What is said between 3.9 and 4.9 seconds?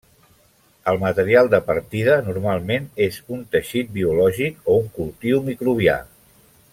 biològic o